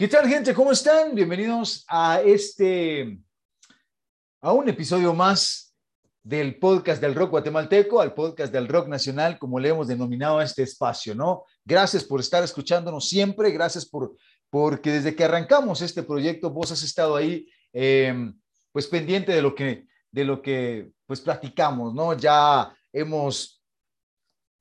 [0.00, 0.54] ¿Qué tal, gente?
[0.54, 1.14] ¿Cómo están?
[1.14, 3.20] Bienvenidos a este,
[4.40, 5.76] a un episodio más
[6.22, 10.44] del podcast del rock guatemalteco, al podcast del rock nacional, como le hemos denominado a
[10.44, 11.44] este espacio, ¿no?
[11.66, 14.16] Gracias por estar escuchándonos siempre, gracias por,
[14.48, 18.32] porque desde que arrancamos este proyecto, vos has estado ahí, eh,
[18.72, 22.14] pues pendiente de lo que, de lo que, pues platicamos, ¿no?
[22.14, 23.62] Ya hemos,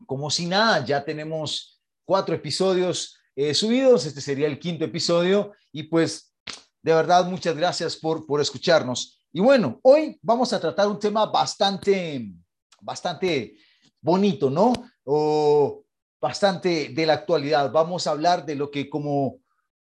[0.06, 4.06] como si nada, ya tenemos cuatro episodios eh, subidos.
[4.06, 6.36] Este sería el quinto episodio y pues
[6.82, 9.18] de verdad muchas gracias por, por escucharnos.
[9.32, 12.34] Y bueno, hoy vamos a tratar un tema bastante,
[12.82, 13.56] bastante
[14.02, 14.74] bonito, ¿no?
[15.06, 15.86] O
[16.20, 17.72] bastante de la actualidad.
[17.72, 19.40] Vamos a hablar de lo que como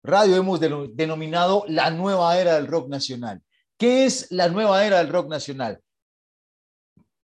[0.04, 3.42] radio hemos denominado la nueva era del rock nacional.
[3.80, 5.82] ¿Qué es la nueva era del rock nacional?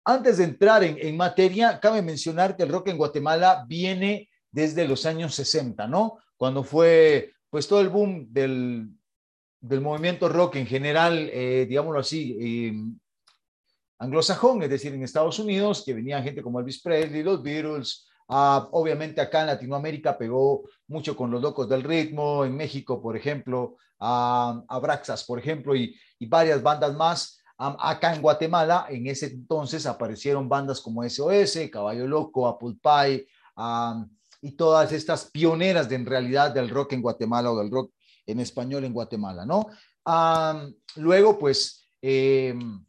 [0.04, 4.88] Antes de entrar en, en materia, cabe mencionar que el rock en Guatemala viene desde
[4.88, 6.18] los años 60, ¿no?
[6.38, 8.90] Cuando fue pues todo el boom del,
[9.59, 12.74] del movimiento rock en general, eh, digámoslo así, eh,
[13.99, 18.70] anglosajón, es decir, en Estados Unidos, que venían gente como Elvis Presley, los Beatles, ah,
[18.71, 23.76] obviamente acá en Latinoamérica pegó mucho con los locos del ritmo, en México, por ejemplo,
[23.99, 27.41] a Abraxas, por ejemplo, y, y varias bandas más.
[27.57, 33.27] acá en Guatemala, en ese entonces aparecieron bandas como SOS, Caballo Loco, Apple Pie,
[34.46, 37.91] y todas estas pioneras de en realidad del rock en Guatemala o del rock
[38.27, 39.65] en español en Guatemala, ¿no?
[40.98, 42.85] luego, pues, em,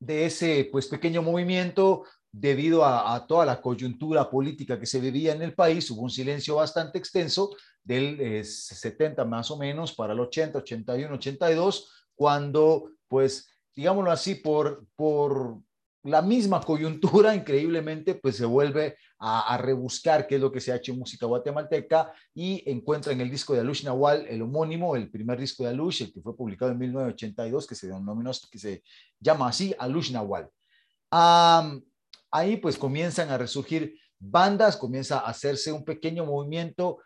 [0.00, 5.42] de ese pues pequeño movimiento, debido a, toda la coyuntura política que se vivía en
[5.42, 7.54] el país, hubo un silencio bastante extenso
[7.84, 14.34] del 70 eh, más o menos para el 80, 81, 82, cuando pues digámoslo así,
[14.34, 15.60] por, por
[16.10, 20.76] la misma coyuntura, increíblemente, pues se vuelve a, rebuscar qué es lo que se ha
[20.76, 25.10] hecho en música guatemalteca y encuentra en el disco de Alush Nahual el homónimo, el
[25.10, 28.82] primer disco de Alush, el que fue publicado en 1982, que se denominó, que se
[29.18, 30.48] llama así, Alush Nahual.
[32.30, 36.98] ahí pues comienzan a resurgir bandas, comienza a hacerse un pequeño movimiento,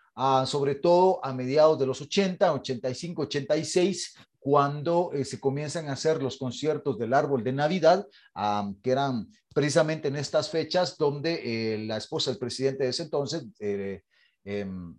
[0.46, 6.20] sobre todo a mediados de los 80, 85, 86, cuando eh, se comienzan a hacer
[6.20, 8.08] los conciertos del árbol de Navidad,
[8.82, 13.44] que eran precisamente en estas fechas donde eh, la esposa del presidente de ese entonces,
[13.60, 14.02] eh,
[14.42, 14.98] em,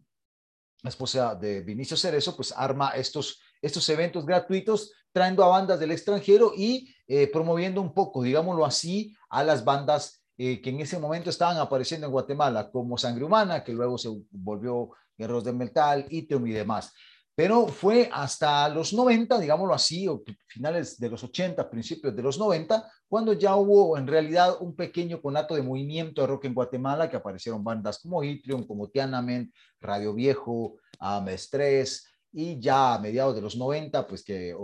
[0.82, 5.92] la esposa de Vinicio Cerezo, pues arma estos, estos eventos gratuitos, trayendo a bandas del
[5.92, 6.96] extranjero y
[7.32, 12.12] promoviendo un poco, digámoslo así, a las bandas que en ese momento estaban apareciendo en
[12.12, 16.94] Guatemala, como Sangre Humana, que luego se volvió Guerreros de Metal, Iteum y demás.
[17.36, 22.38] Pero fue hasta los 90, digámoslo así, o finales de los 80, principios de los
[22.38, 27.10] 90, cuando ya hubo en realidad un pequeño conato de movimiento de rock en Guatemala,
[27.10, 33.42] que aparecieron bandas como Itrium, como Tiananmen, Radio Viejo, Amestrés, y ya a mediados de
[33.42, 34.56] los 90, pues que,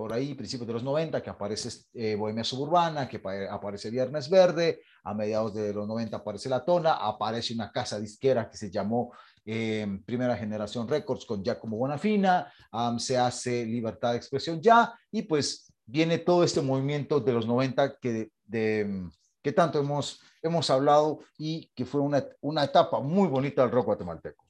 [0.00, 4.80] por ahí, principios de los 90, que aparece eh, Bohemia Suburbana, que aparece Viernes Verde,
[5.04, 9.12] a mediados de los 90 aparece La Tona, aparece una casa disquera que se llamó
[9.44, 12.50] eh, Primera Generación Records con Giacomo Bonafina,
[12.96, 17.98] se hace Libertad de Expresión ya, y pues viene todo este movimiento de los 90
[17.98, 19.06] que, de,
[19.42, 23.84] que tanto hemos, hemos hablado y que fue una, una etapa muy bonita del rock
[23.84, 24.49] guatemalteco.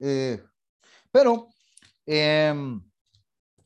[0.00, 0.42] Eh,
[1.12, 1.48] pero,
[2.06, 2.82] em,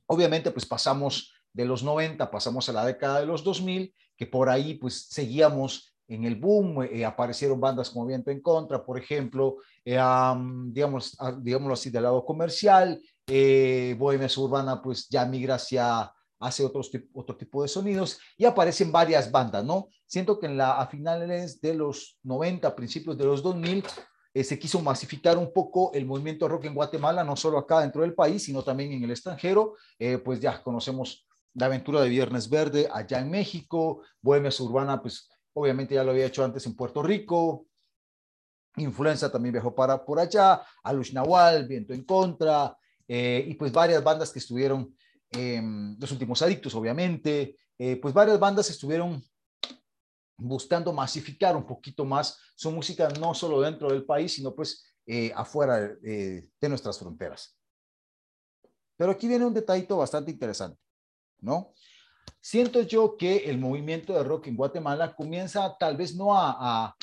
[0.06, 4.48] obviamente, pues pasamos de los 90, pasamos a la década de los 2000 que por
[4.48, 9.56] ahí pues seguíamos en el boom, eh, aparecieron bandas como Viento en Contra, por ejemplo,
[9.84, 9.98] eh,
[10.66, 16.64] digamos, ah, digámoslo así, del lado comercial, eh, Bohemia Suburbana pues ya migra hacia, hace
[16.64, 19.88] otros, otro tipo de sonidos y aparecen varias bandas, ¿no?
[20.06, 23.82] Siento que en la, a finales de los 90, principios de los 2000,
[24.34, 28.02] eh, se quiso masificar un poco el movimiento rock en Guatemala, no solo acá dentro
[28.02, 29.76] del país, sino también en el extranjero,
[30.24, 35.94] pues ya conocemos la aventura de Viernes Verde allá en México, Bohemia Urbana, pues obviamente
[35.94, 37.66] ya lo había hecho antes en Puerto Rico,
[38.76, 42.76] Influenza también viajó para por allá, Alush Nahual, Viento en Contra,
[43.06, 44.94] eh, y pues varias bandas que estuvieron,
[45.30, 49.22] em, Los Últimos Adictos, obviamente, eh, pues varias bandas estuvieron
[50.36, 55.32] buscando masificar un poquito más su música, no solo dentro del país, sino pues eh,
[55.34, 57.56] afuera de nuestras fronteras.
[58.96, 60.78] Pero aquí viene un detallito bastante interesante.
[61.44, 61.72] ¿no?
[62.40, 66.96] Siento yo que el movimiento de rock en Guatemala comienza tal vez no a,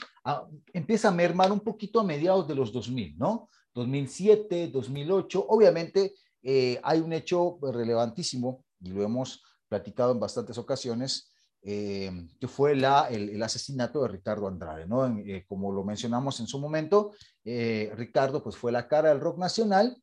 [0.73, 3.49] empieza a mermar un poquito a mediados de los 2000, ¿no?
[3.73, 6.13] 2007, 2008, obviamente
[6.43, 11.30] eh, hay un hecho relevantísimo y lo hemos platicado en bastantes ocasiones,
[11.63, 15.05] eh, que fue la, el, asesinato de Ricardo Andrade, ¿no?
[15.19, 17.13] Eh, como lo mencionamos en su momento,
[17.43, 19.95] eh, Ricardo pues fue la cara del rock nacional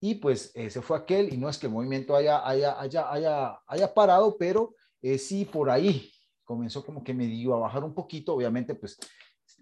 [0.00, 3.58] y pues se fue aquel y no es que el movimiento haya, haya, haya, haya,
[3.66, 4.74] haya parado, pero
[5.18, 6.12] sí por ahí
[6.44, 8.98] comenzó como que me dio a bajar un poquito, obviamente pues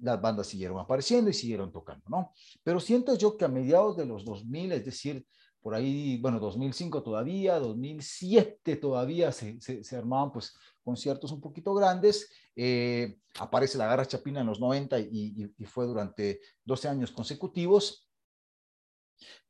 [0.01, 2.33] las bandas siguieron apareciendo y siguieron tocando, ¿no?
[2.65, 5.25] Pero siento yo que a mediados de los 2000, es decir,
[5.63, 12.31] por ahí, bueno, 2005 todavía, 2007 todavía se, se, armaban pues conciertos un poquito grandes.
[12.55, 18.09] Eh, aparece la Garra Chapina en los 90 y, fue durante 12 años consecutivos.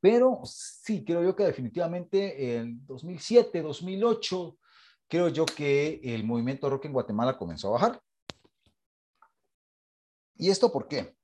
[0.00, 4.58] Pero sí, creo yo que definitivamente en 2007, 2008,
[5.08, 8.02] creo yo que el movimiento rock en Guatemala comenzó a bajar.
[10.36, 11.14] ¿Y esto por qué?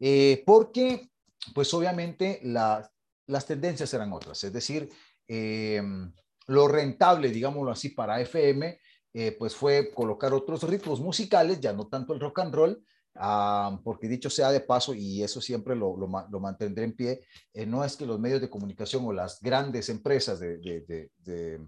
[0.00, 1.10] Eh, porque,
[1.54, 2.90] pues obviamente, la,
[3.26, 4.42] las tendencias eran otras.
[4.44, 4.88] Es decir,
[5.26, 6.12] em,
[6.46, 8.78] lo rentable, digámoslo así, para FM,
[9.12, 13.80] eh, pues fue colocar otros ritmos musicales, ya no tanto el rock and roll, ah,
[13.84, 17.20] porque dicho sea de paso, y eso siempre lo, lo, mantendré en pie,
[17.52, 21.60] eh, no es que los medios de comunicación o las grandes empresas de, de,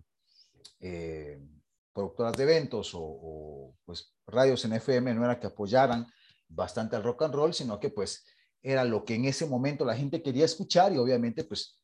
[0.80, 1.38] eh,
[1.92, 6.06] productoras de eventos o, o, pues radios en FM no era que apoyaran
[6.48, 8.24] bastante al rock and roll, sino que pues
[8.62, 11.78] era lo que en ese momento la gente quería escuchar y obviamente pues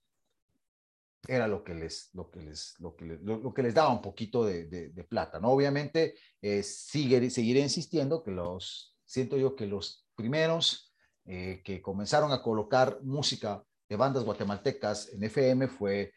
[1.26, 4.02] era lo que les, lo que les, lo que les, lo, que les daba un
[4.02, 5.50] poquito de, de, plata, ¿no?
[5.50, 10.92] Obviamente eh, sigue, seguiré insistiendo que los, siento yo que los primeros
[11.24, 16.12] eh, que comenzaron a colocar música de bandas guatemaltecas en FM fue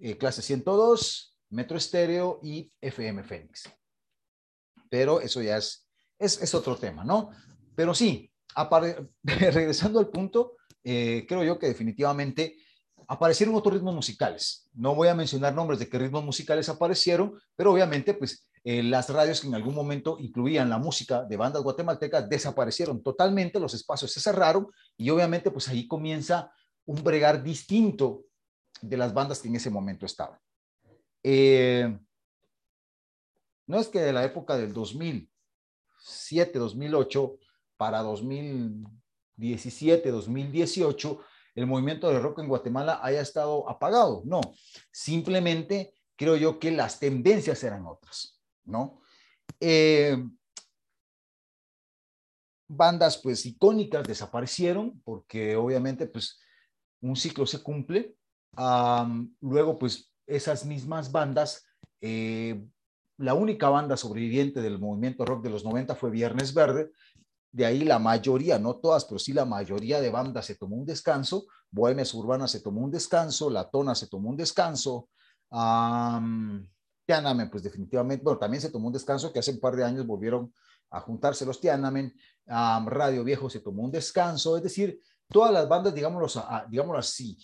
[0.00, 3.70] eh, Clase 102, Metro Estéreo y FM Fénix.
[4.88, 5.86] Pero eso ya es,
[6.18, 7.30] es, es otro tema, ¿no?
[7.74, 8.32] Pero sí,
[9.22, 12.56] regresando al punto, eh, creo yo que definitivamente
[13.08, 14.68] aparecieron otros ritmos musicales.
[14.74, 19.08] No voy a mencionar nombres de qué ritmos musicales aparecieron, pero obviamente pues eh, las
[19.08, 24.12] radios que en algún momento incluían la música de bandas guatemaltecas desaparecieron totalmente, los espacios
[24.12, 24.68] se cerraron
[24.98, 26.52] y obviamente pues ahí comienza
[26.84, 28.26] un bregar distinto
[28.82, 30.38] de las bandas que en ese momento estaban.
[31.22, 31.98] Eh,
[33.66, 37.38] no es que de la época del 2007, 2008,
[37.78, 41.20] para 2017, 2018,
[41.58, 44.22] el movimiento de rock en Guatemala haya estado apagado.
[44.24, 44.40] No,
[44.92, 49.00] simplemente creo yo que las tendencias eran otras, ¿no?
[49.58, 50.16] Eh,
[52.68, 56.38] bandas pues icónicas desaparecieron porque obviamente pues
[57.00, 58.14] un ciclo se cumple.
[59.40, 61.66] luego pues esas mismas bandas,
[62.00, 62.64] eh,
[63.16, 66.92] la única banda sobreviviente del movimiento rock de los 90 fue Viernes Verde,
[67.50, 70.86] de ahí la mayoría, no todas, pero sí la mayoría de bandas se tomó un
[70.86, 71.46] descanso.
[71.70, 75.08] Bohemias Urbanas se tomó un descanso, La Tona se tomó un descanso.
[77.06, 80.06] Tianamen, pues definitivamente, bueno, también se tomó un descanso que hace un par de años
[80.06, 80.52] volvieron
[80.90, 82.14] a juntarse los Tianamen.
[82.46, 87.38] Radio Viejo se tomó un descanso, es decir, todas las bandas, digámoslo, digámoslo así,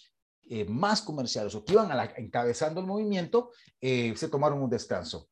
[0.49, 5.29] eh, más comerciales o que iban encabezando el movimiento, eh, se tomaron un descanso.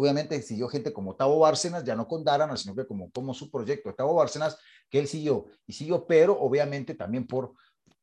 [0.00, 3.50] Obviamente siguió gente como Tavo Bárcenas, ya no con Darana, sino que como, como su
[3.50, 4.56] proyecto Tavo Bárcenas,
[4.88, 7.54] que él siguió y siguió, pero obviamente también por,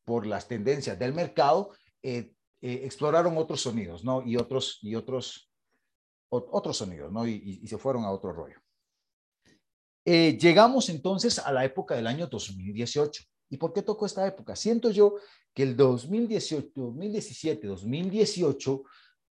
[0.04, 1.72] por las tendencias del mercado,
[2.04, 4.22] eh, eh, exploraron otros sonidos, ¿no?
[4.24, 5.50] Y otros, y otros,
[6.28, 7.26] otros sonidos, ¿no?
[7.26, 8.58] Y, se fueron a otro rollo.
[10.04, 13.24] Eh, llegamos entonces a la época del año 2018.
[13.52, 14.58] ¿Y por qué tocó esta época?
[14.58, 15.16] Siento yo
[15.54, 18.84] que el 2018, 2017, 2018,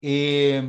[0.01, 0.63] eh,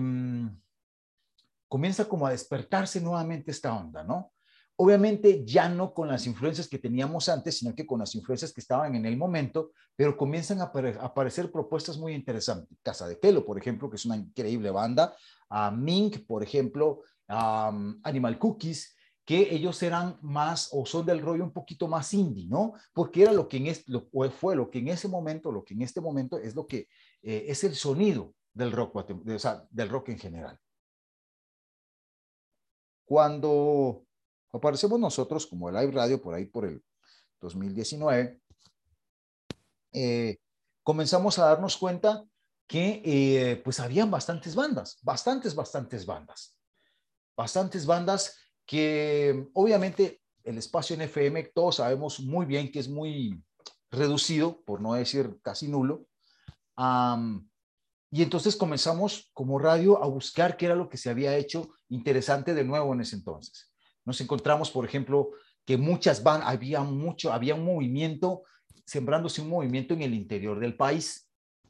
[1.73, 4.31] comienza como a despertarse nuevamente esta onda, ¿no?
[4.75, 8.61] Obviamente ya no con las influencias que teníamos antes, sino que con las influencias que
[8.61, 12.77] estaban en el momento, pero comienzan a, aparecer propuestas muy interesantes.
[12.83, 15.15] Casa de Pelo, por ejemplo, que es una increíble banda,
[15.49, 21.53] a Mink, por ejemplo, Animal Cookies, que ellos eran más o son del rollo un
[21.53, 22.73] poquito más indie, ¿no?
[22.93, 25.73] Porque era lo que en este, lo, fue lo que en ese momento, lo que
[25.73, 26.87] en este momento es lo que
[27.23, 30.59] eh, es el sonido del rock, o sea, del rock en general.
[33.13, 34.07] Cuando
[34.51, 36.83] aparecemos nosotros como Live Radio por ahí por el
[37.41, 38.41] 2019,
[39.91, 40.37] eh,
[40.81, 42.25] comenzamos a darnos cuenta
[42.65, 46.57] que eh, pues habían bastantes bandas, bastantes, bastantes bandas,
[47.37, 53.39] bastantes bandas que obviamente el espacio en FM, todos sabemos muy bien que es muy
[53.91, 56.07] reducido, por no decir casi nulo.
[58.15, 62.53] Y entonces comenzamos como radio a buscar qué era lo que se había hecho interesante
[62.53, 63.73] de nuevo en ese entonces.
[64.05, 65.31] Nos encontramos, por ejemplo,
[65.65, 68.43] que muchas van, había mucho, había un movimiento,
[68.85, 71.27] sembrándose un movimiento en el interior del país.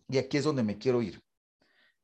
[0.10, 1.24] Y aquí es donde me quiero ir.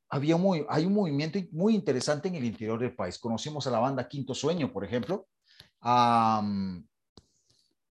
[0.09, 3.19] había muy, hay un movimiento muy interesante en el interior del país.
[3.19, 5.27] Conocimos a la banda Quinto Sueño, por ejemplo,
[5.81, 6.41] a,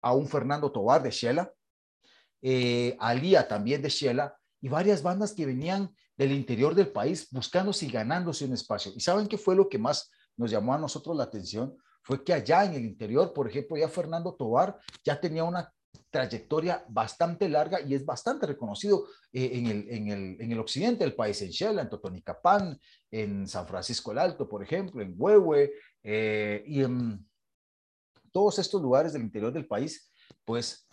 [0.02, 1.50] a un Fernando Tobar de Shela,
[2.42, 7.28] eh, a Lía también de Shela, y varias bandas que venían del interior del país
[7.30, 8.92] buscándose y ganándose un espacio.
[8.94, 11.76] ¿Y saben qué fue lo que más nos llamó a nosotros la atención?
[12.02, 15.72] Fue que allá en el interior, por ejemplo, ya Fernando Tobar ya tenía una
[16.10, 21.04] trayectoria bastante larga y es bastante reconocido eh, en, el, en, el, en, el, occidente
[21.04, 22.78] del país, en Shela, en Totonicapán,
[23.10, 27.26] en San Francisco el Alto, por ejemplo, en Huehue eh, y en
[28.30, 30.10] todos estos lugares del interior del país,
[30.44, 30.83] pues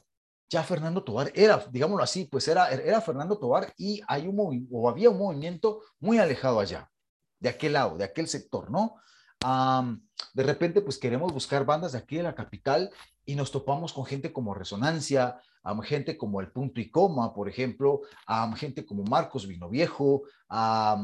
[0.51, 5.10] ya Fernando Tobar era, digámoslo así, pues era, era Fernando Tobar y hay un había
[5.10, 6.91] un movimiento muy alejado allá,
[7.39, 8.96] de aquel lado, de aquel sector, ¿no?
[10.34, 12.91] de repente, pues queremos buscar bandas de aquí de la capital
[13.25, 17.50] y nos topamos con gente como Resonancia, a gente como El Punto y Coma, por
[17.50, 21.01] ejemplo, a gente como Marcos Vino Viejo, a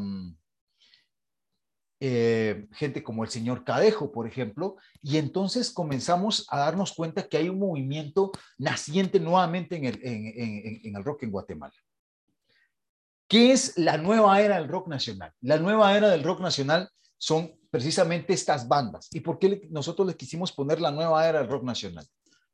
[2.00, 7.38] eh, gente como el señor Cadejo, por ejemplo, y entonces comenzamos a darnos cuenta que
[7.38, 11.74] hay un movimiento naciente nuevamente en el, en, el rock en Guatemala.
[13.28, 15.34] ¿Qué es la nueva era del rock nacional?
[15.42, 16.88] La nueva era del rock nacional
[17.18, 19.08] son precisamente estas bandas.
[19.12, 22.06] ¿Y por qué nosotros le quisimos poner la nueva era del rock nacional?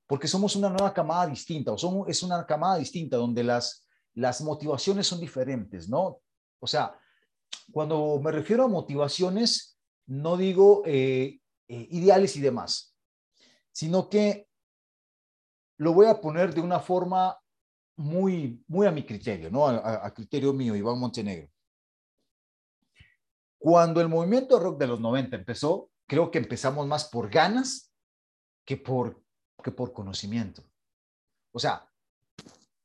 [0.07, 3.85] Porque somos una nueva camada distinta, o somos, es una camada distinta donde las,
[4.15, 6.19] las motivaciones son diferentes, ¿no?
[6.59, 6.97] O sea,
[7.71, 12.95] cuando me refiero a motivaciones, no digo eh, eh, ideales y demás,
[13.71, 14.47] sino que
[15.77, 17.37] lo voy a poner de una forma
[17.95, 19.67] muy, muy a mi criterio, ¿no?
[19.67, 21.49] A, a criterio mío, Iván Montenegro.
[23.57, 27.93] Cuando el movimiento rock de los 90 empezó, creo que empezamos más por ganas
[28.65, 29.23] que por,
[29.63, 30.63] que por conocimiento.
[31.53, 31.89] O sea,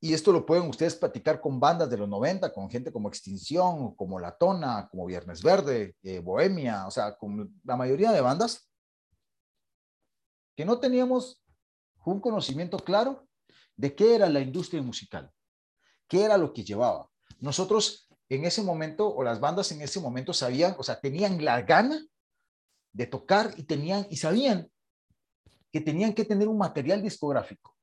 [0.01, 3.97] y esto lo pueden ustedes platicar con bandas de los 90, con gente como Extinción,
[3.97, 8.71] como La Tona, como Viernes Verde, eh, Bohemia, o sea, con la mayoría de bandas
[10.57, 11.43] que no teníamos
[12.05, 13.29] un conocimiento claro
[13.77, 15.31] de qué era la industria musical,
[16.07, 17.09] qué era lo que llevaba.
[17.41, 21.63] Nosotros en ese momento, o las bandas en ese momento sabían, o sea, tenían la
[21.63, 22.01] gana
[22.93, 24.71] de tocar y tenían, y sabían
[25.73, 27.78] que tenían que tener un material discográfico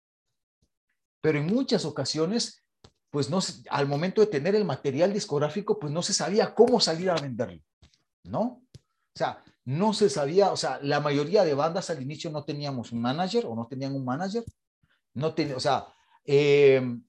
[1.25, 2.63] pero en muchas ocasiones,
[3.09, 3.39] pues no,
[3.71, 7.63] al momento de tener el material discográfico, pues no se sabía cómo salir a venderlo,
[8.25, 8.41] ¿no?
[8.41, 12.91] O sea, no se sabía, o sea, la mayoría de bandas al inicio no teníamos
[12.91, 14.43] un manager o no tenían un manager,
[15.15, 15.87] no tenía, o sea,
[16.25, 17.03] em,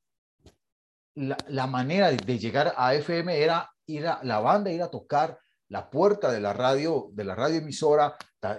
[1.16, 5.90] la, manera de, llegar a FM era ir a la banda, ir a tocar la
[5.90, 8.16] puerta de la radio, de la radioemisora,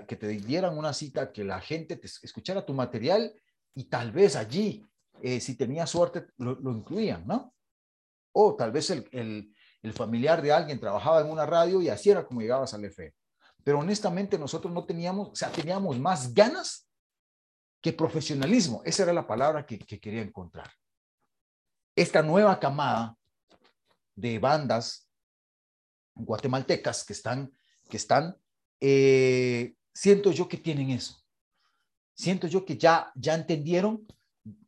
[0.08, 3.34] que te dieran una cita, que la gente te escuchara tu material
[3.74, 4.88] y tal vez allí
[5.22, 7.54] eh, si tenía suerte, lo, incluían, ¿no?
[8.34, 9.54] O tal vez el, el,
[9.94, 13.14] familiar de alguien trabajaba en una radio y así era como llegabas al FM.
[13.64, 16.90] Pero honestamente nosotros no teníamos, o sea, teníamos más ganas
[17.82, 18.82] que profesionalismo.
[18.84, 20.70] Esa era la palabra que, que quería encontrar.
[21.96, 23.16] Esta nueva camada
[24.14, 25.08] de bandas
[26.18, 27.52] guatemaltecas que están,
[27.90, 28.36] que están,
[28.80, 31.24] eh, siento yo que tienen eso.
[32.14, 34.06] Siento yo que ya, ya entendieron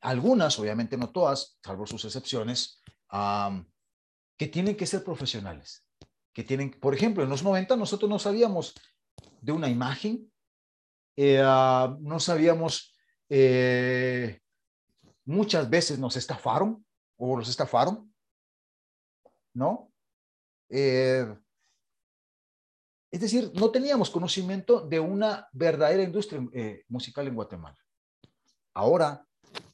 [0.02, 2.82] algunas, obviamente no todas, salvo sus excepciones,
[4.38, 5.86] que tienen que ser profesionales.
[6.34, 8.74] Que tienen, por ejemplo, en los 90 nosotros no sabíamos
[9.42, 10.32] de una imagen,
[11.18, 12.96] eh, ah, no sabíamos,
[13.28, 14.40] eh,
[15.26, 16.86] muchas veces nos estafaron
[17.18, 18.14] o los estafaron,
[19.54, 19.92] ¿no?
[20.70, 21.26] Eh,
[23.12, 26.42] es decir, no teníamos conocimiento de una verdadera industria
[26.88, 27.78] musical en Guatemala.
[28.74, 29.28] Ahora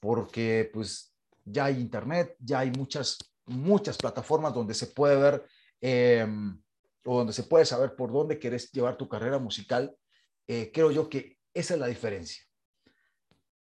[0.06, 5.44] porque pues ya hay internet, ya hay muchas, muchas plataformas donde se puede ver
[5.82, 6.62] em,
[7.06, 9.98] o donde se puede saber por dónde quieres llevar tu carrera musical.
[10.46, 12.44] Eh, creo yo que esa es la diferencia.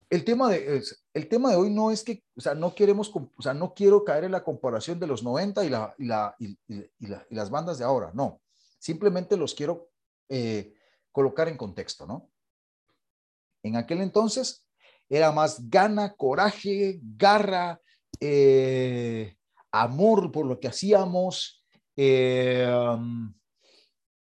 [0.08, 0.80] El tema, de,
[1.12, 4.04] el tema de hoy no es que, o sea, no queremos, o sea, no quiero
[4.04, 6.56] caer en la comparación de los 90 y, la, y, la, y,
[7.30, 8.40] las bandas de ahora, no.
[8.78, 9.90] Simplemente los quiero
[10.28, 10.72] eh,
[11.10, 12.30] colocar en contexto, ¿no?
[13.64, 14.67] En aquel entonces,
[15.08, 17.80] era más gana, coraje, garra,
[18.20, 19.36] eh,
[19.72, 21.64] amor por lo que hacíamos.
[21.96, 23.34] Eh, um,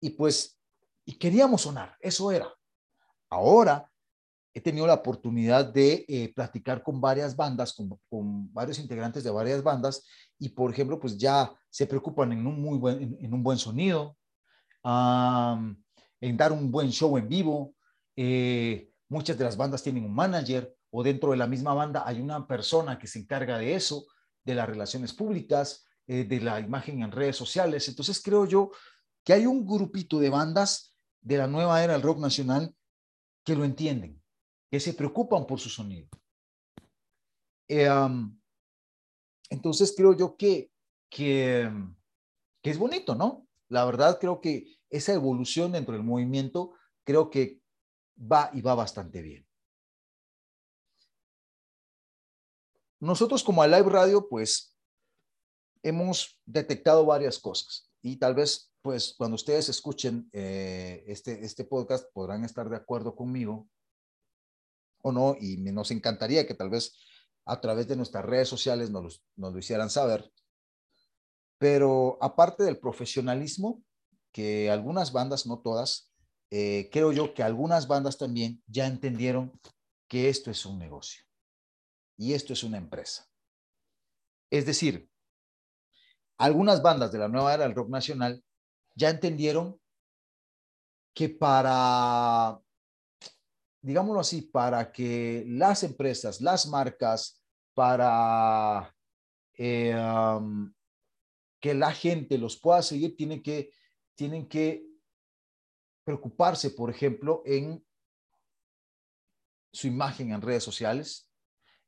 [0.02, 0.60] y pues,
[1.06, 2.52] y queríamos sonar, eso era.
[3.30, 3.90] Ahora
[4.54, 9.64] he tenido la oportunidad de eh, platicar con varias bandas, con, varios integrantes de varias
[9.64, 10.06] bandas,
[10.38, 14.16] y por ejemplo, pues ya se preocupan en un muy buen, en, un buen sonido,
[14.84, 17.74] en dar un buen show en vivo.
[19.14, 22.48] Muchas de las bandas tienen un manager o dentro de la misma banda hay una
[22.48, 24.08] persona que se encarga de eso,
[24.44, 27.88] de las relaciones públicas, eh, de la imagen en redes sociales.
[27.88, 28.72] Entonces creo yo
[29.24, 32.76] que hay un grupito de bandas de la nueva era del rock nacional
[33.46, 34.20] que lo entienden,
[34.72, 36.10] que se preocupan por su sonido.
[37.68, 37.88] Eh,
[39.52, 40.72] entonces creo yo que,
[41.12, 41.72] que,
[42.64, 43.48] que es bonito, ¿no?
[43.70, 46.74] La verdad creo que esa evolución dentro del movimiento
[47.06, 47.63] creo que
[48.18, 49.48] va y va bastante bien.
[53.00, 54.78] Nosotros como a Live Radio, pues
[55.82, 62.10] hemos detectado varias cosas y tal vez, pues cuando ustedes escuchen eh, este, este podcast
[62.14, 63.68] podrán estar de acuerdo conmigo
[65.02, 66.96] o no y nos encantaría que tal vez
[67.46, 70.32] a través de nuestras redes sociales nos, nos lo hicieran saber.
[71.58, 73.84] Pero aparte del profesionalismo,
[74.32, 76.13] que algunas bandas, no todas,
[76.56, 79.60] eh, creo yo que algunas bandas también ya entendieron
[80.08, 81.24] que esto es un negocio
[82.16, 83.28] y esto es una empresa.
[84.52, 85.10] Es decir,
[86.38, 88.44] algunas bandas de la nueva era del rock nacional
[88.94, 89.82] ya entendieron
[91.16, 92.62] que para,
[93.82, 97.42] digámoslo así, para que las empresas, las marcas,
[97.74, 98.96] para
[99.58, 99.98] eh,
[101.60, 103.72] que la gente los pueda seguir, tienen que,
[104.14, 104.93] tienen que
[106.04, 107.84] preocuparse, por ejemplo, en
[109.72, 111.30] su imagen en redes sociales,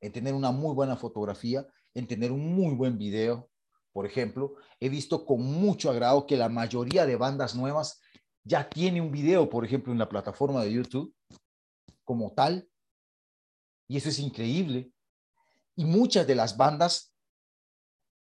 [0.02, 3.50] en tener una muy buena fotografía, en tener un muy buen video.
[3.92, 8.02] Por ejemplo, he visto con mucho agrado que la mayoría de bandas nuevas
[8.44, 11.16] ya tiene un video, por ejemplo, en la plataforma de YouTube
[12.04, 12.70] como tal.
[13.88, 14.92] Y eso es increíble.
[15.76, 17.14] Y muchas de las bandas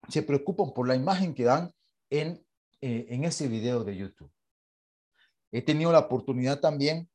[0.10, 1.74] se preocupan por la imagen que dan
[2.10, 2.46] en,
[2.82, 4.32] eh, en ese video de YouTube.
[5.52, 7.10] He tenido la oportunidad también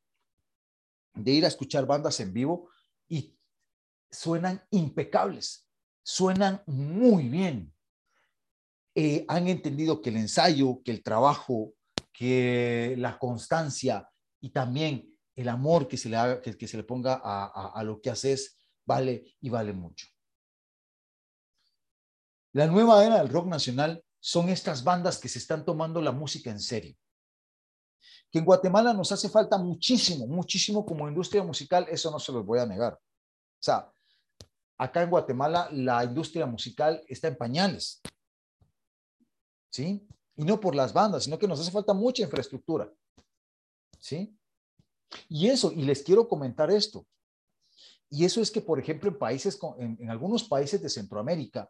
[1.13, 2.69] de ir a escuchar bandas en vivo
[3.07, 3.35] y
[4.11, 5.67] suenan impecables,
[6.03, 7.73] suenan muy bien.
[8.93, 11.73] Eh, han entendido que el ensayo, que el trabajo,
[12.13, 17.21] que la constancia y también el amor que se le, haga, que, se le ponga
[17.23, 20.07] a, a lo que haces vale y vale mucho.
[22.53, 26.49] La nueva era del rock nacional son estas bandas que se están tomando la música
[26.49, 26.95] en serio.
[28.31, 32.45] Que en Guatemala nos hace falta muchísimo, muchísimo como industria musical, eso no se los
[32.45, 32.93] voy a negar.
[32.93, 33.91] O sea,
[34.77, 38.01] acá en Guatemala la industria musical está en pañales.
[39.71, 40.07] ¿Sí?
[40.35, 42.91] Y no por las bandas, sino que nos hace falta mucha infraestructura.
[43.99, 44.37] ¿Sí?
[45.29, 47.05] Y eso, y les quiero comentar esto.
[48.09, 51.69] Y eso es que, por ejemplo, en países, en, algunos países de Centroamérica,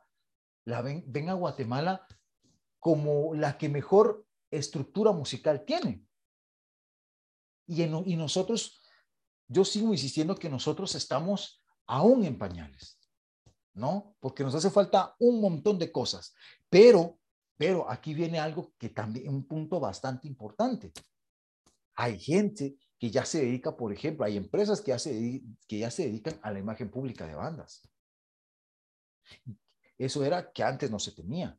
[0.66, 2.06] la ven, ven a Guatemala
[2.80, 6.07] como la que mejor estructura musical tiene.
[7.68, 8.82] Y, y nosotros,
[9.48, 12.98] yo sigo insistiendo que nosotros estamos aún en pañales.
[13.78, 14.16] ¿no?
[14.20, 16.34] Porque nos hace falta un montón de cosas.
[16.70, 17.20] Pero,
[17.58, 20.92] pero aquí viene algo que también, un punto bastante importante.
[21.96, 25.92] Hay gente que ya se dedica, por ejemplo, hay empresas que ya se, que ya
[25.92, 27.88] se dedican a la imagen pública de bandas.
[29.98, 31.58] Eso era que antes no se tenía.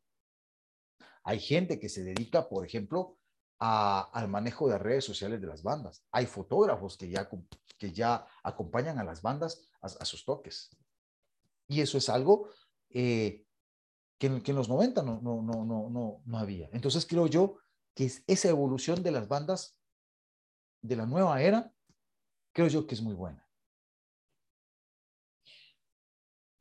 [1.22, 3.17] Hay gente que se dedica, por ejemplo,
[3.58, 6.04] al manejo de redes sociales de las bandas.
[6.12, 7.28] Hay fotógrafos que ya,
[7.76, 10.70] que ya acompañan a las bandas a sus toques.
[11.66, 12.48] Y eso es algo
[12.90, 13.44] eh,
[14.18, 16.68] que, en los 90 no, no, no, no, no había.
[16.72, 17.58] Entonces creo yo
[17.94, 19.76] que es esa evolución de las bandas
[20.82, 21.72] de la nueva era,
[22.52, 23.44] creo yo que es muy buena.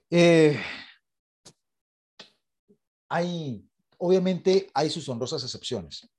[0.09, 0.59] Eh,
[3.09, 6.09] hay, obviamente hay sus honrosas excepciones.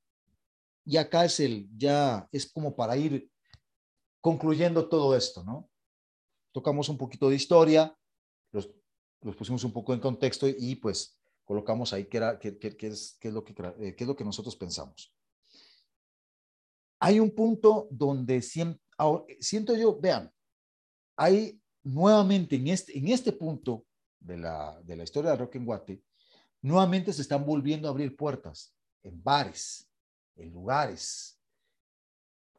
[0.89, 3.31] Y acá es el, ya es como para ir
[4.23, 5.69] concluyendo todo esto, ¿no?
[6.51, 7.95] Tocamos un poquito de historia,
[8.53, 8.71] los,
[9.37, 13.35] pusimos un poco en contexto y pues colocamos ahí qué, era, qué, es, qué, es
[13.35, 15.15] lo que, eh, qué es lo que nosotros pensamos.
[17.01, 18.81] Hay un punto donde siento,
[19.41, 20.33] siento yo, vean,
[21.19, 23.85] hay nuevamente en este, en este punto
[24.19, 26.03] de la, de la historia de rock en Guate,
[26.63, 29.88] nuevamente se están volviendo a abrir puertas en bares,
[30.39, 31.39] en lugares.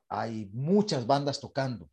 [0.07, 1.89] Hay muchas bandas tocando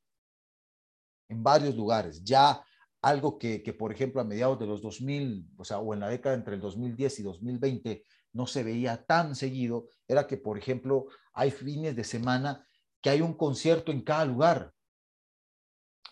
[1.28, 2.22] en varios lugares.
[2.22, 2.64] Ya
[3.02, 6.34] algo que, por ejemplo, a mediados de los 2000, o sea, o en la década
[6.34, 11.50] entre el 2010 y 2020 no se veía tan seguido, era que, por ejemplo, hay
[11.50, 12.66] fines de semana
[13.00, 14.72] que hay un concierto en cada lugar.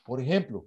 [0.05, 0.67] Por ejemplo,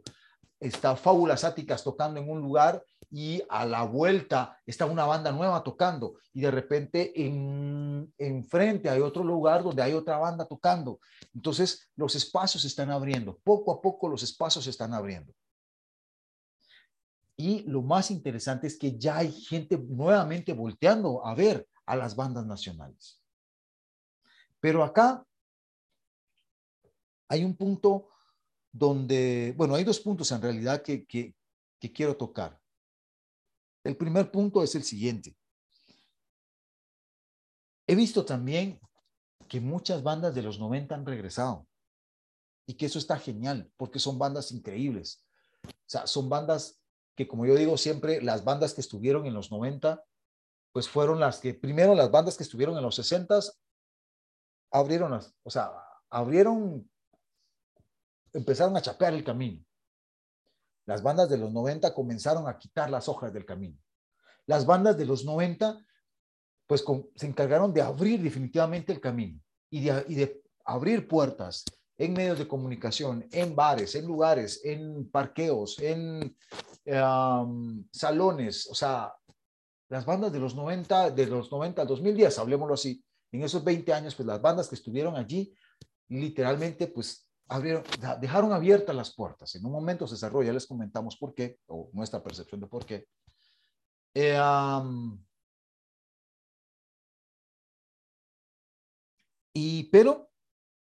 [0.60, 5.64] está Fábulas Áticas tocando en un lugar y a la vuelta está una banda nueva
[5.64, 11.00] tocando y de repente en, enfrente hay otro lugar donde hay otra banda tocando.
[11.34, 15.34] Entonces los espacios se están abriendo, poco a poco los espacios se están abriendo.
[17.36, 22.16] Y lo más interesante es que ya hay gente nuevamente volteando a ver a las
[22.16, 23.22] bandas nacionales.
[24.60, 25.24] Pero acá
[27.30, 28.10] hay un punto
[28.78, 31.34] donde, bueno, hay dos puntos en realidad que, que,
[31.94, 32.60] quiero tocar.
[33.84, 35.36] El primer punto es el siguiente.
[37.88, 38.80] He visto también
[39.48, 41.68] que muchas bandas de los 90 han regresado
[42.68, 45.26] y que eso está genial porque son bandas increíbles.
[45.64, 46.80] O sea, son bandas
[47.16, 50.04] que, como yo digo siempre, las bandas que estuvieron en los 90,
[50.72, 53.40] pues fueron las que, primero las bandas que estuvieron en los 60
[54.72, 55.72] abrieron, o sea,
[56.10, 56.88] abrieron
[58.38, 59.64] empezaron a chapear el camino.
[60.86, 63.78] Las bandas de los 90 comenzaron a quitar las hojas del camino.
[64.46, 65.78] Las bandas de los 90,
[66.68, 71.64] pues se encargaron de abrir definitivamente el camino y de, abrir puertas
[71.98, 76.36] en medios de comunicación, en bares, en lugares, en parqueos, en
[77.92, 79.14] salones, o sea,
[79.90, 83.94] las bandas de los 90, de los 90 al 2010, hablemoslo así, en esos 20
[83.94, 85.54] años, pues las bandas que estuvieron allí,
[86.10, 87.84] literalmente, pues abrieron,
[88.20, 89.56] dejaron abiertas las puertas.
[89.56, 92.86] En un momento se cerró, ya les comentamos por qué, o nuestra percepción de por
[92.86, 93.08] qué.
[94.14, 94.40] Eh,
[99.54, 100.30] y pero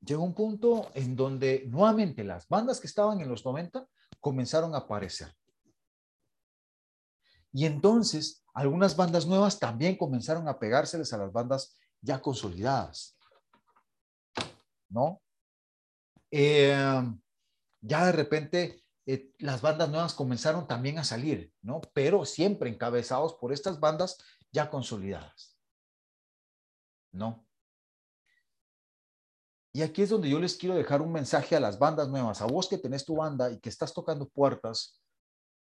[0.02, 3.88] llegó un punto en donde nuevamente las bandas que estaban en los 90
[4.20, 5.34] comenzaron a aparecer.
[7.52, 13.18] Y entonces algunas bandas nuevas también comenzaron a pegárseles a las bandas ya consolidadas.
[14.90, 15.22] ¿No?
[16.32, 16.76] Eh,
[17.82, 21.82] ya de repente eh, las bandas nuevas comenzaron también a salir, ¿no?
[21.94, 24.18] Pero siempre encabezados por estas bandas
[24.52, 25.58] ya consolidadas,
[27.12, 27.46] ¿no?
[29.74, 32.46] Y aquí es donde yo les quiero dejar un mensaje a las bandas nuevas, a
[32.46, 35.00] vos que tenés tu banda y que estás tocando puertas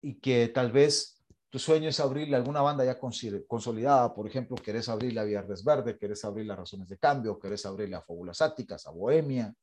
[0.02, 1.19] y que tal vez
[1.50, 5.98] tu sueño es abrirle alguna banda ya consolidada, por ejemplo, querés abrirle a Viernes Verde,
[5.98, 9.54] querés abrir las Razones de Cambio, querés abrirle a Fábulas Áticas, a Bohemia,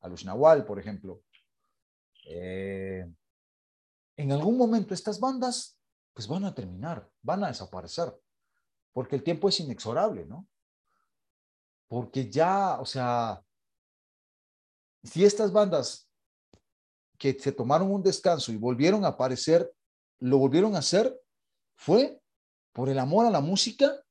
[0.00, 0.24] a Luz
[0.66, 1.22] por ejemplo.
[2.28, 3.06] Eh,
[4.16, 5.78] en algún momento estas bandas
[6.12, 8.12] pues van a terminar, van a desaparecer,
[8.92, 10.48] porque el tiempo es inexorable, ¿no?
[11.86, 13.40] Porque ya, o sea,
[15.04, 16.10] si estas bandas
[17.18, 19.72] que se tomaron un descanso y volvieron a aparecer,
[20.18, 21.14] lo volvieron a hacer,
[21.76, 22.20] fue
[22.72, 24.02] por el amor a la música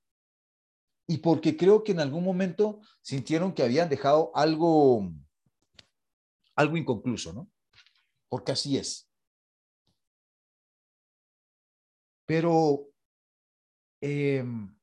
[1.08, 5.12] y porque creo que en algún momento sintieron que habían dejado algo,
[6.56, 7.52] algo inconcluso, ¿no?
[8.30, 9.08] Porque así es.
[12.26, 12.88] Pero,
[14.02, 14.76] em,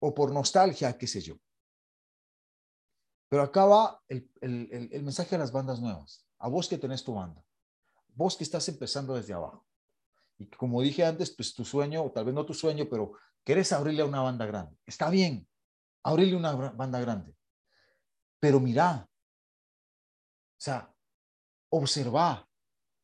[0.00, 1.36] o por nostalgia, qué sé yo.
[3.28, 7.14] Pero acá va el, el mensaje a las bandas nuevas, a vos que tenés tu
[7.14, 7.44] banda,
[8.08, 9.64] vos que estás empezando desde abajo.
[10.44, 13.72] Y como dije antes, pues tu sueño, o tal vez no tu sueño, pero quieres
[13.72, 14.76] abrirle a una banda grande.
[14.84, 15.48] Está bien,
[16.02, 17.34] abrirle una banda grande.
[18.40, 20.94] Pero mira, o sea,
[21.70, 22.46] observa,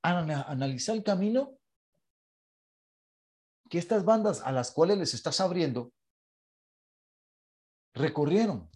[0.03, 1.59] analiza el camino
[3.71, 5.93] que estas bandas a las cuales les estás abriendo
[7.95, 8.71] recorrieron.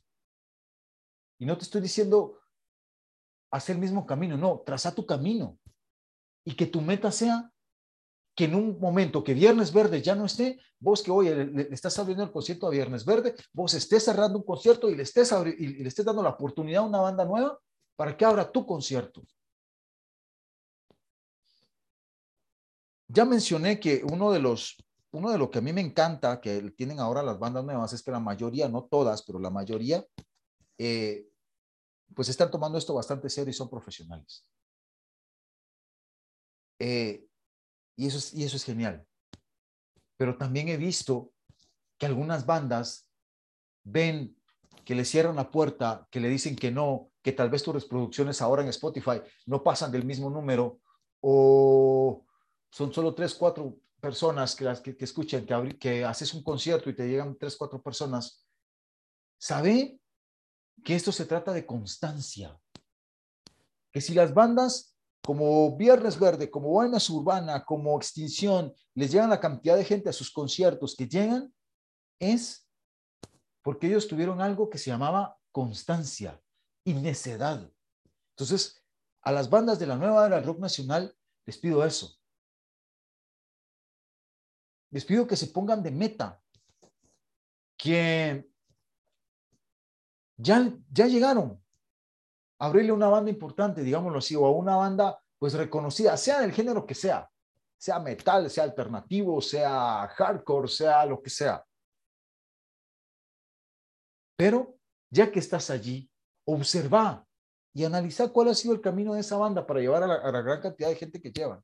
[1.38, 2.40] Y no te estoy diciendo
[3.50, 5.59] hacer el mismo camino, no, traza tu camino
[6.44, 7.53] y que tu meta sea
[8.35, 11.99] que en un momento que Viernes Verde ya no esté, vos que hoy le, estás
[11.99, 15.66] abriendo el concierto a Viernes Verde, vos estés cerrando un concierto y le estés, y
[15.83, 17.59] le estés dando la oportunidad a una banda nueva
[17.97, 19.23] para que abra tu concierto.
[23.07, 24.77] Ya mencioné que uno de los,
[25.12, 28.03] uno de lo que a mí me encanta que tienen ahora las bandas nuevas es
[28.03, 30.05] que la mayoría, no todas, pero la mayoría,
[30.79, 31.29] eh,
[32.14, 34.44] pues están tomando esto bastante serio y son profesionales.
[36.81, 37.29] Eh,
[37.96, 39.07] y eso, es, y eso es genial.
[40.16, 41.33] Pero también he visto
[41.98, 43.09] que algunas bandas
[43.85, 44.37] ven
[44.85, 48.42] que le cierran la puerta, que le dicen que no, que tal vez tus reproducciones
[48.42, 50.80] ahora en Spotify no pasan del mismo número
[51.20, 52.24] o
[52.70, 56.94] son solo tres, cuatro personas que, las, que, escuchan, que, que haces un concierto y
[56.94, 58.44] te llegan tres, cuatro personas.
[59.38, 59.98] Sabe
[60.85, 62.61] que esto se trata de constancia.
[63.90, 64.93] Que si las bandas
[65.24, 70.12] como Viernes Verde, como Buenas Urbana, como Extinción, les llegan la cantidad de gente a
[70.12, 71.52] sus conciertos que llegan,
[72.20, 72.68] es
[73.62, 76.38] porque ellos tuvieron algo que se llamaba constancia
[76.84, 77.72] y necedad.
[78.37, 78.84] Entonces,
[79.22, 82.18] a las bandas de la nueva era del rock nacional, les pido eso.
[84.90, 86.42] Les pido que se pongan de meta,
[87.78, 88.46] que
[90.37, 91.63] ya, ya llegaron,
[92.58, 96.86] abrirle una banda importante, digámoslo así, o a una banda pues reconocida, sea del género
[96.86, 97.30] que sea,
[97.76, 101.64] sea metal, sea alternativo, sea hardcore, sea lo que sea.
[104.36, 104.76] Pero
[105.10, 106.10] ya que estás allí,
[106.44, 107.26] observa
[107.72, 110.60] y analiza cuál ha sido el camino de esa banda para llevar a la, gran
[110.60, 111.62] cantidad de gente que llevan.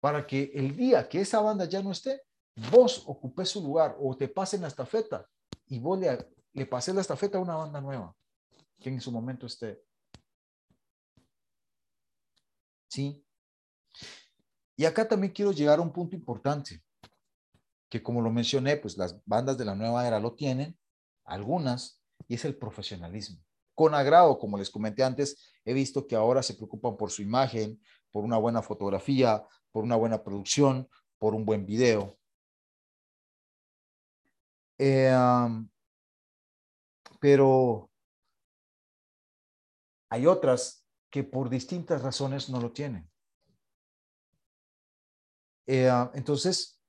[0.00, 2.22] Para que el día que esa banda ya no esté,
[2.70, 5.28] vos ocupes su lugar o te pasen la estafeta
[5.66, 8.14] y vos le, le pases la estafeta a una banda nueva
[8.80, 9.82] que en su momento esté.
[12.88, 13.24] ¿Sí?
[14.76, 16.82] Y acá también quiero llegar a un punto importante,
[17.88, 20.78] que como lo mencioné, pues las bandas de la nueva era lo tienen,
[21.24, 23.42] algunas, y es el profesionalismo.
[23.74, 27.80] Con agrado, como les comenté antes, he visto que ahora se preocupan por su imagen,
[28.10, 32.16] por una buena fotografía, por una buena producción, por un buen video.
[34.78, 35.12] Eh,
[37.18, 37.90] pero
[40.10, 43.10] hay otras que por distintas razones no lo tienen.
[45.66, 46.80] Eh, entonces,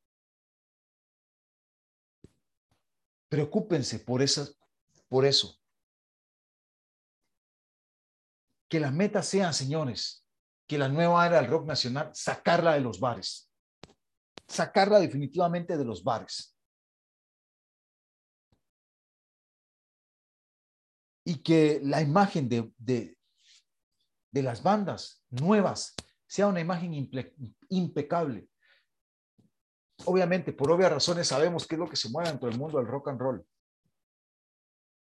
[3.29, 4.57] preocúpense por, esas,
[5.07, 5.59] por eso.
[8.69, 10.25] Que la meta sea, señores,
[10.67, 13.51] que la nueva era del rock nacional, sacarla de los bares.
[14.47, 16.55] Sacarla definitivamente de los bares.
[21.23, 25.95] Y que la imagen de, de las bandas nuevas
[26.27, 27.09] sea una imagen
[27.69, 28.47] impecable.
[30.05, 32.87] Obviamente, por obvias razones, sabemos qué es lo que se mueve dentro del mundo del
[32.87, 33.45] rock and roll.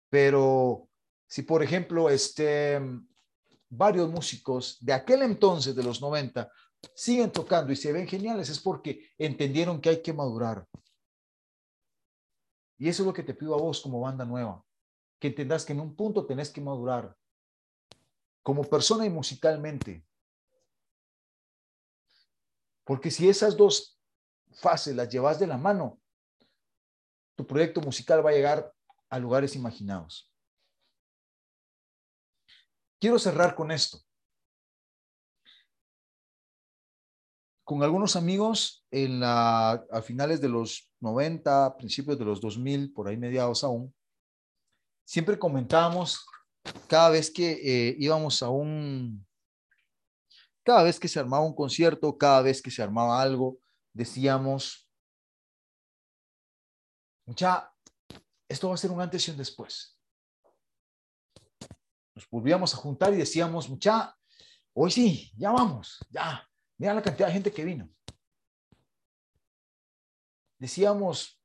[0.10, 0.90] Pero
[1.26, 2.82] si, por ejemplo, este,
[3.70, 6.52] varios músicos de aquel entonces, de los 90,
[6.94, 10.68] siguen tocando y se ven geniales, es porque entendieron que hay que madurar.
[12.78, 14.64] Y eso es lo que te pido a vos como banda nueva,
[15.34, 17.16] que que en un punto tenés que madurar,
[18.44, 20.06] como persona y musicalmente.
[22.84, 24.00] Porque si esas dos
[24.54, 26.00] fases las llevas de la mano,
[27.36, 28.74] tu proyecto musical va a llegar
[29.10, 30.32] a lugares imaginados.
[33.00, 34.00] Quiero cerrar con esto.
[37.64, 43.08] Con algunos amigos en la, a finales de los 90, principios de los 2000, por
[43.08, 43.94] ahí mediados aún,
[45.06, 46.26] siempre comentábamos
[46.88, 49.26] cada vez que eh, íbamos a un,
[50.64, 53.60] cada vez que se armaba un concierto, cada vez que se armaba algo,
[53.94, 54.90] decíamos,
[57.26, 57.72] mucha,
[58.50, 59.98] esto va a ser un antes y un después.
[62.16, 64.18] Nos volvíamos a juntar y decíamos, mucha,
[64.74, 67.90] hoy sí, ya vamos, ya, mira la cantidad de gente que vino.
[70.58, 71.40] Decíamos,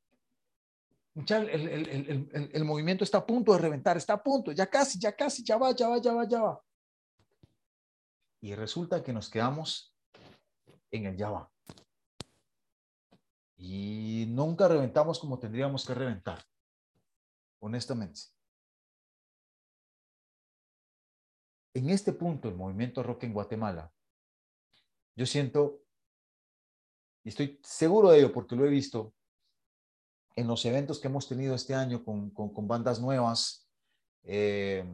[1.14, 5.56] el, movimiento está a punto de reventar, está a punto, ya casi, ya casi, ya
[5.56, 6.62] va, ya va, ya va, ya va.
[8.40, 9.94] Y resulta que nos quedamos
[10.90, 11.50] en el ya va.
[13.56, 16.42] Y nunca reventamos como tendríamos que reventar,
[17.58, 18.20] honestamente.
[21.74, 23.92] En este punto, el movimiento rock en Guatemala,
[25.14, 25.82] yo siento,
[27.22, 29.12] y estoy seguro de ello porque lo he visto,
[30.40, 33.68] en los eventos que hemos tenido este año con, con, bandas nuevas,
[34.22, 34.84] eh,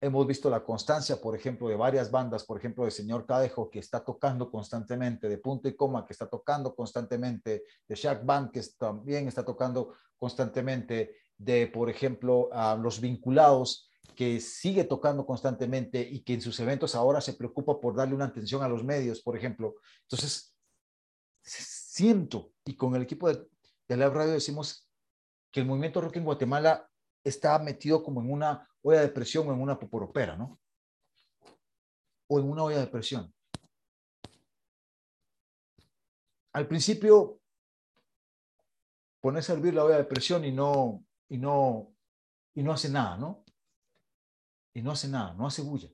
[0.00, 3.80] hemos visto la constancia, por ejemplo, de varias bandas, por ejemplo, de Señor Cadejo, que
[3.80, 8.62] está tocando constantemente, de Punto y Coma, que está tocando constantemente, de Shack Band, que
[8.78, 16.34] también está tocando constantemente, de, por ejemplo, Los Vinculados, que sigue tocando constantemente y que
[16.34, 19.74] en sus eventos ahora se preocupa por darle una atención a los medios, por ejemplo.
[20.02, 20.54] Entonces,
[21.42, 23.46] siento, y con el equipo de,
[23.88, 24.88] de la radio decimos
[25.50, 26.90] que el movimiento rock en Guatemala
[27.24, 30.60] está metido como en una olla de presión o en una poporopera, ¿no?
[32.28, 33.32] O en una olla de presión.
[36.52, 37.40] Al principio
[39.20, 41.94] pones a hervir la olla de presión y no, y no,
[42.54, 43.44] y no hace nada, ¿no?
[44.74, 45.88] Y no hace nada, no hace bulla.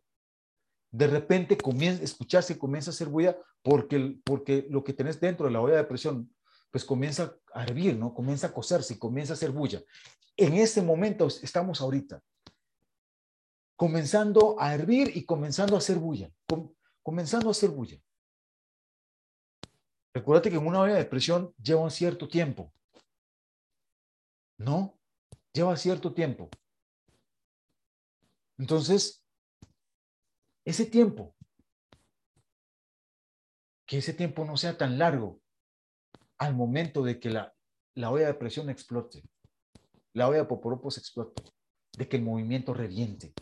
[0.90, 5.52] De repente comienza escucharse, comienza a hacer bulla porque, porque lo que tenés dentro de
[5.52, 6.34] la olla de presión
[6.75, 8.13] pues comienza a hervir, ¿no?
[8.13, 9.81] Comienza a cocerse, comienza a hacer bulla.
[10.37, 12.21] En ese momento estamos ahorita,
[13.77, 16.33] comenzando a hervir y comenzando a hacer bulla,
[17.01, 17.97] comenzando a hacer bulla.
[20.13, 22.73] Recuérdate que en una olla de presión lleva un cierto tiempo.
[24.59, 24.99] ¿No?
[25.53, 26.51] Lleva cierto tiempo.
[28.59, 29.25] Entonces,
[30.65, 31.37] ese tiempo,
[33.87, 35.43] que ese tiempo no sea tan largo,
[36.38, 37.55] al momento de que la,
[37.94, 39.23] la olla de presión explote,
[40.14, 41.42] la olla de poporopos explote,
[41.97, 43.33] de que el movimiento reviente.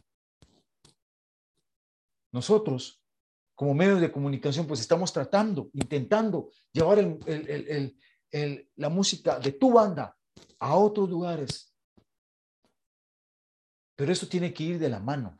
[2.33, 3.03] Nosotros,
[3.55, 6.99] como medios de comunicación, pues estamos tratando, intentando llevar
[8.77, 10.17] la música de tu banda
[10.59, 11.75] a otros lugares.
[13.97, 15.39] Pero esto tiene que ir de la mano.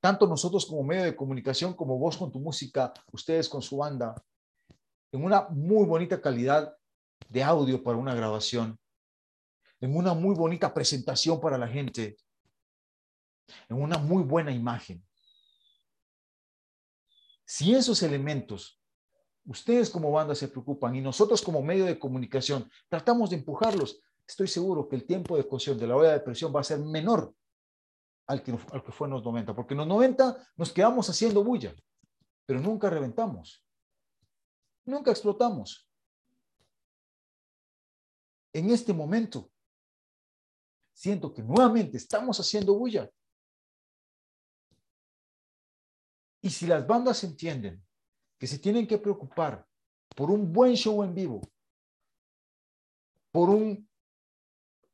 [0.00, 4.14] Tanto nosotros como medio de comunicación, como vos con tu música, ustedes con su banda,
[5.16, 6.76] en una muy bonita calidad
[7.28, 8.78] de audio para una grabación,
[9.80, 12.16] en una muy bonita presentación para la gente,
[13.68, 15.02] en una muy buena imagen.
[17.44, 18.80] Si esos elementos
[19.46, 24.48] ustedes como banda se preocupan y nosotros como medio de comunicación tratamos de empujarlos, estoy
[24.48, 27.32] seguro que el tiempo de cocción de la olla de presión va a ser menor
[28.26, 31.44] al que, al que fue en los 90, porque en los 90 nos quedamos haciendo
[31.44, 31.72] bulla,
[32.44, 33.65] pero nunca reventamos,
[34.86, 35.88] nunca explotamos.
[38.52, 39.50] En este momento,
[40.94, 43.10] siento que nuevamente estamos haciendo bulla.
[46.40, 47.84] Y si las bandas entienden
[48.38, 49.66] que se tienen que preocupar
[50.14, 51.42] por un buen show en vivo,
[53.30, 53.86] por un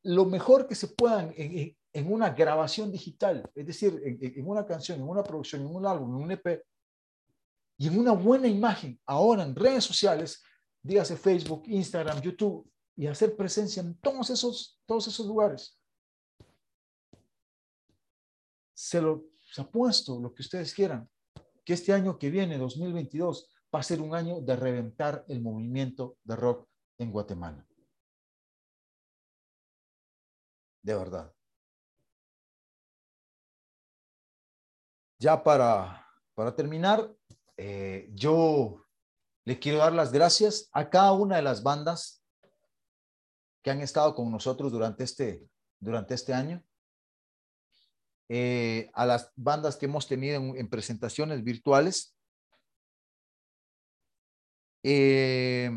[0.05, 1.77] lo mejor que se puedan en,
[2.13, 6.17] una grabación digital, es decir, en, en, una canción, en una producción, en un álbum,
[6.17, 6.65] en un EP,
[7.83, 10.41] y en una buena imagen, ahora en redes sociales,
[10.85, 15.77] dígase Facebook, Instagram, YouTube, y hacer presencia en todos esos, todos esos lugares.
[18.73, 21.11] Se lo se ha puesto lo que ustedes quieran,
[21.65, 26.19] que este año que viene, 2022, va a ser un año de reventar el movimiento
[26.23, 26.69] de rock
[26.99, 27.67] en Guatemala.
[30.85, 31.35] De verdad.
[35.19, 37.13] Ya para, para terminar,
[37.65, 38.85] eh, yo
[39.45, 42.25] le quiero dar las gracias a cada una de las bandas
[43.63, 45.49] que han estado con nosotros durante este,
[45.79, 46.61] durante este año.
[48.29, 52.17] Eh, a las bandas que hemos tenido en, presentaciones virtuales,
[54.83, 55.71] eh,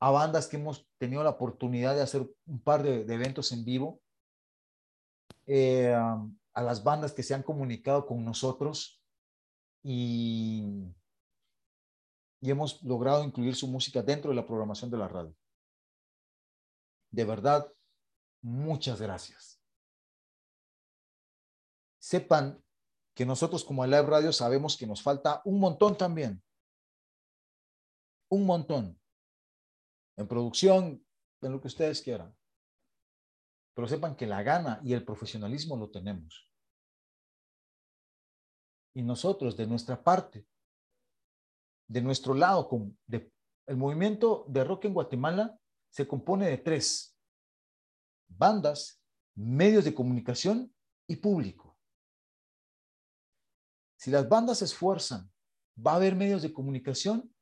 [0.00, 4.02] a bandas que hemos tenido la oportunidad de hacer un par de, eventos en vivo,
[6.52, 8.99] a las bandas que se han comunicado con nosotros
[9.82, 10.92] y,
[12.40, 15.34] y hemos logrado incluir su música dentro de la programación de la radio.
[17.10, 17.72] De verdad,
[18.42, 19.60] muchas gracias
[22.00, 22.60] sepan
[23.14, 26.42] que nosotros como Live Radio sabemos que nos falta un montón también.
[28.30, 28.98] Un montón.
[30.16, 31.06] En producción,
[31.42, 32.36] en lo que ustedes quieran.
[33.74, 36.49] Pero sepan que la gana y el profesionalismo lo tenemos.
[38.94, 40.46] Y nosotros, de nuestra parte,
[41.88, 42.68] de nuestro lado,
[43.66, 47.16] el movimiento de rock en Guatemala se compone de tres.
[48.28, 49.02] Bandas,
[49.34, 50.72] medios de comunicación
[51.08, 51.76] y público.
[53.96, 55.30] Si las bandas se esfuerzan,
[55.76, 57.34] va a haber medios de comunicación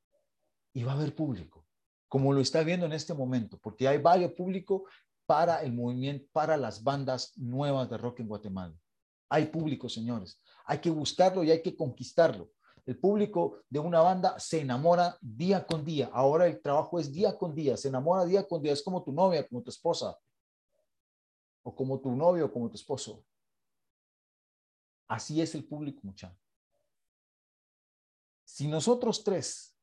[0.72, 1.66] y va a haber público,
[2.08, 4.86] como lo está viendo en este momento, porque hay varios público
[5.26, 8.74] para el movimiento, para las bandas nuevas de rock en Guatemala.
[9.28, 10.40] Hay público, señores.
[10.64, 12.50] Hay que buscarlo y hay que conquistarlo.
[12.86, 16.10] El público de una banda se enamora día con día.
[16.12, 17.76] Ahora el trabajo es día con día.
[17.76, 18.72] Se enamora día con día.
[18.72, 20.18] Es como tu novia, como tu esposa.
[21.62, 23.22] O como tu novio, o como tu esposo.
[25.06, 26.38] Así es el público, muchachos.
[28.44, 29.76] Si nosotros tres,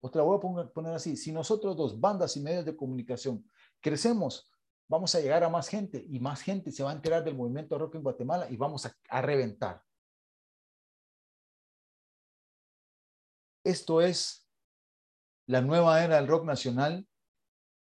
[0.00, 3.44] otra voy a poner así, si nosotros dos, bandas y medios de comunicación,
[3.80, 4.48] crecemos,
[4.88, 7.78] vamos a llegar a más gente y más gente se va a enterar del movimiento
[7.78, 9.82] rock en Guatemala y vamos a, a reventar.
[13.64, 14.48] Esto es
[15.46, 17.06] la nueva era del rock nacional,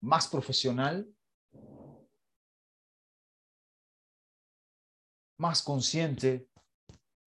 [0.00, 1.12] más profesional,
[5.38, 6.48] más consciente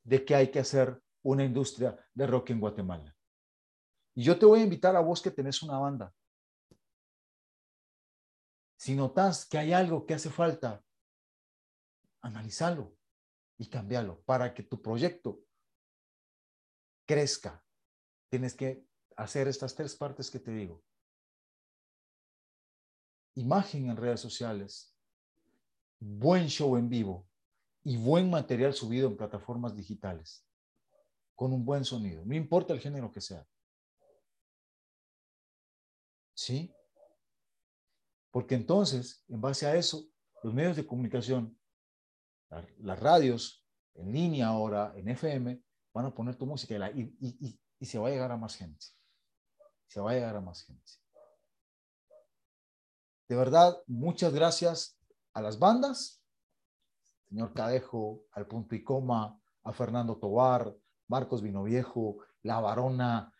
[0.04, 3.16] de que hay que hacer una industria de rock en Guatemala.
[4.16, 6.14] Y yo te voy a invitar a vos que tenés una banda.
[8.78, 10.84] Si notas que hay algo que hace falta,
[12.22, 12.96] analizalo
[13.58, 15.42] y cambialo para que tu proyecto
[17.06, 17.64] crezca.
[18.30, 18.86] Tienes que
[19.16, 20.84] hacer estas tres partes que te digo.
[23.36, 24.96] Imagen en redes sociales,
[26.00, 27.28] buen show en vivo
[27.84, 30.48] y buen material subido en plataformas digitales
[31.36, 33.48] con un buen sonido, no importa el género que sea.
[36.34, 36.74] ¿Sí?
[38.38, 40.06] Porque entonces, en base a eso,
[40.44, 41.60] los medios de comunicación,
[42.78, 43.66] las radios,
[43.96, 45.60] en línea ahora, en FM,
[45.92, 48.86] van a poner tu música y, y, se va a llegar a más gente.
[49.88, 50.86] Se va a llegar a más gente.
[53.28, 55.00] De verdad, muchas gracias
[55.34, 56.24] a las bandas,
[57.30, 60.78] señor Cadejo, al punto y coma, a Fernando Tobar,
[61.08, 63.34] Marcos Vinoviejo, La Varona,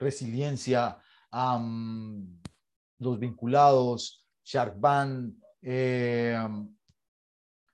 [0.00, 1.00] Resiliencia,
[1.30, 6.38] Los Vinculados, Shark Band, eh,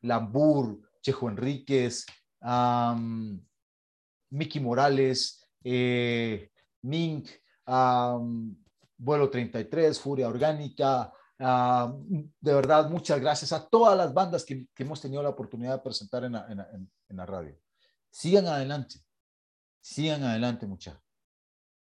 [0.03, 2.05] Lambur, Chejo Enríquez,
[4.31, 6.51] Miki Morales, eh,
[6.83, 7.29] Mink,
[8.97, 11.13] Vuelo 33, Furia Orgánica.
[11.39, 16.25] de verdad, muchas gracias a todas las bandas que, hemos tenido la oportunidad de presentar
[16.25, 17.57] en la, radio.
[18.11, 18.97] Sigan adelante,
[19.81, 21.03] sigan adelante, muchachos.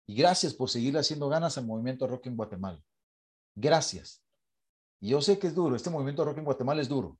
[0.05, 2.81] Y gracias por seguir haciendo ganas al movimiento rock en Guatemala.
[3.55, 4.23] Gracias.
[4.99, 7.17] Y yo sé que es duro, este movimiento rock en Guatemala es duro.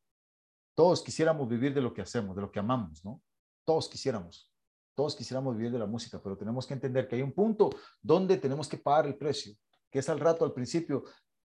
[0.76, 3.22] Todos quisiéramos vivir de lo que hacemos, de lo que amamos, ¿no?
[3.66, 4.52] Todos quisiéramos.
[4.96, 7.70] Todos quisiéramos vivir de la música, pero tenemos que entender que hay un punto
[8.02, 9.56] donde tenemos que pagar el precio,
[9.90, 11.04] que es al rato, al principio,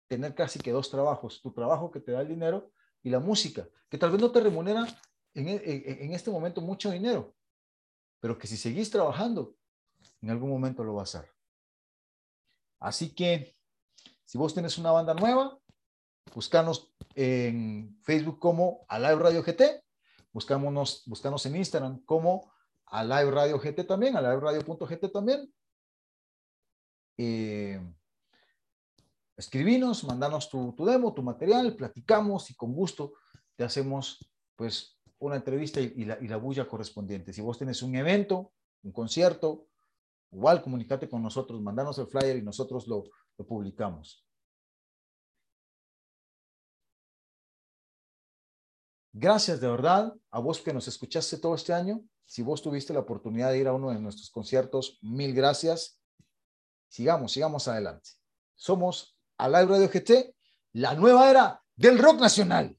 [0.08, 2.70] tener casi que dos trabajos, tu trabajo que te da el dinero
[3.02, 4.86] y la música, que tal vez no te remunera
[5.34, 7.34] en, en este momento mucho dinero,
[8.20, 9.56] pero que si seguís trabajando,
[10.24, 11.30] en algún momento lo vas a hacer.
[12.80, 13.54] Así que,
[14.24, 15.58] si vos tenés una banda nueva,
[16.34, 19.84] buscanos en Facebook como Alive Radio GT,
[20.32, 22.50] buscámonos, buscanos en Instagram como
[22.86, 25.52] Alive Radio GT también, aliveradio.gt también.
[27.18, 27.78] Eh,
[29.36, 33.12] escribinos, mandanos tu, demo, tu material, platicamos y con gusto
[33.56, 37.34] te hacemos pues una entrevista y la bulla correspondiente.
[37.34, 38.52] Si vos tenés un evento,
[38.82, 39.68] un concierto,
[40.34, 43.04] igual comunícate con nosotros, mandanos el flyer y nosotros lo,
[43.38, 44.26] lo publicamos.
[49.12, 52.02] Gracias de verdad a vos que nos escuchaste todo este año.
[52.24, 56.00] Si vos tuviste la oportunidad de ir a uno de nuestros conciertos, mil gracias.
[56.88, 58.10] Sigamos, sigamos adelante.
[58.56, 60.34] Somos Live Radio GT,
[60.72, 62.76] la nueva era del rock nacional.